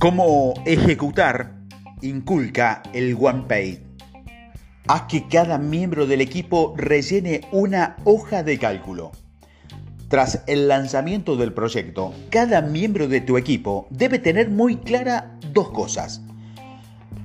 [0.00, 1.56] Cómo ejecutar
[2.02, 3.80] inculca el OnePay.
[4.86, 9.10] Haz que cada miembro del equipo rellene una hoja de cálculo.
[10.06, 15.70] Tras el lanzamiento del proyecto, cada miembro de tu equipo debe tener muy clara dos
[15.70, 16.22] cosas.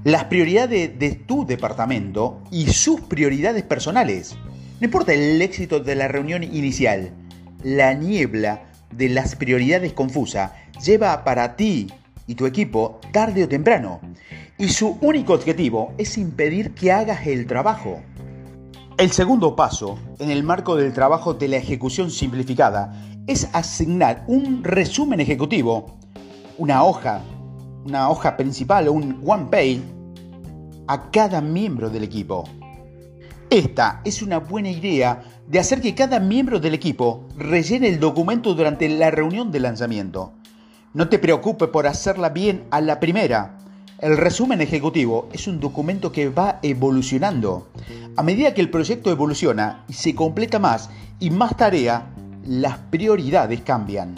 [0.03, 4.35] Las prioridades de tu departamento y sus prioridades personales.
[4.79, 7.11] No importa el éxito de la reunión inicial,
[7.63, 11.88] la niebla de las prioridades confusa lleva para ti
[12.27, 14.00] y tu equipo tarde o temprano.
[14.58, 18.02] Y su único objetivo es impedir que hagas el trabajo.
[18.98, 22.94] El segundo paso, en el marco del trabajo de la ejecución simplificada,
[23.26, 25.98] es asignar un resumen ejecutivo,
[26.58, 27.22] una hoja,
[27.86, 29.82] una hoja principal o un one page
[30.88, 32.44] a cada miembro del equipo.
[33.49, 38.54] Esta es una buena idea de hacer que cada miembro del equipo rellene el documento
[38.54, 40.34] durante la reunión de lanzamiento.
[40.95, 43.57] No te preocupes por hacerla bien a la primera.
[43.98, 47.68] El resumen ejecutivo es un documento que va evolucionando.
[48.15, 52.13] A medida que el proyecto evoluciona y se completa más y más tarea,
[52.45, 54.13] las prioridades cambian.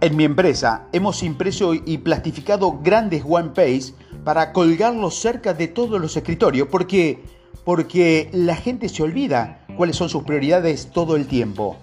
[0.00, 6.00] En mi empresa hemos impreso y plastificado grandes one page para colgarlos cerca de todos
[6.00, 7.24] los escritorios porque
[7.64, 11.78] porque la gente se olvida cuáles son sus prioridades todo el tiempo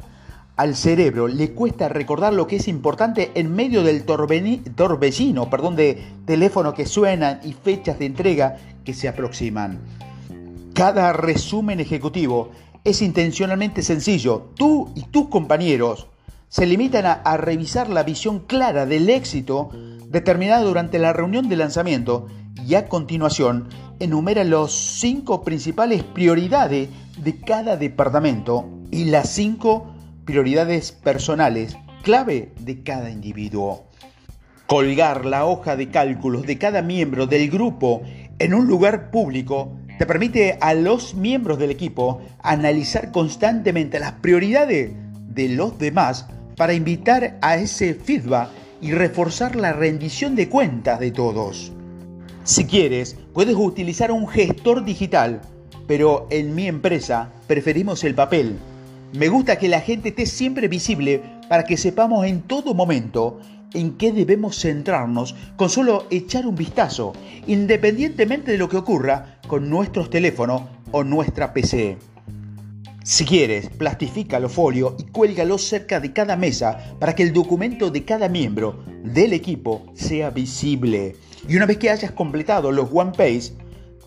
[0.61, 6.03] al cerebro le cuesta recordar lo que es importante en medio del torbellino perdón, de
[6.27, 9.79] teléfono que suenan y fechas de entrega que se aproximan.
[10.75, 12.51] Cada resumen ejecutivo
[12.83, 14.51] es intencionalmente sencillo.
[14.55, 16.05] Tú y tus compañeros
[16.47, 19.71] se limitan a, a revisar la visión clara del éxito
[20.09, 22.27] determinada durante la reunión de lanzamiento
[22.67, 23.67] y a continuación
[23.99, 29.90] enumera los cinco principales prioridades de cada departamento y las cinco
[30.31, 33.83] prioridades personales, clave de cada individuo.
[34.65, 38.01] Colgar la hoja de cálculos de cada miembro del grupo
[38.39, 44.93] en un lugar público te permite a los miembros del equipo analizar constantemente las prioridades
[45.27, 51.11] de los demás para invitar a ese feedback y reforzar la rendición de cuentas de
[51.11, 51.73] todos.
[52.45, 55.41] Si quieres, puedes utilizar un gestor digital,
[55.87, 58.57] pero en mi empresa preferimos el papel
[59.13, 63.39] me gusta que la gente esté siempre visible para que sepamos en todo momento
[63.73, 67.13] en qué debemos centrarnos con solo echar un vistazo,
[67.47, 71.97] independientemente de lo que ocurra con nuestros teléfonos o nuestra PC.
[73.03, 77.89] Si quieres, plastifica los folios y cuélgalos cerca de cada mesa para que el documento
[77.89, 81.15] de cada miembro del equipo sea visible.
[81.47, 83.53] Y una vez que hayas completado los One Page,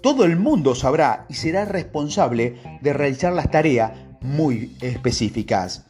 [0.00, 3.93] todo el mundo sabrá y será responsable de realizar las tareas
[4.25, 5.85] muy específicas.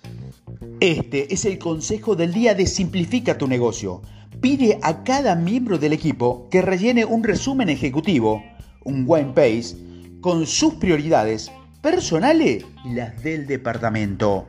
[0.80, 4.02] Este es el consejo del día de Simplifica tu negocio.
[4.40, 8.42] Pide a cada miembro del equipo que rellene un resumen ejecutivo,
[8.84, 9.76] un one page,
[10.20, 11.50] con sus prioridades
[11.80, 14.46] personales y las del departamento.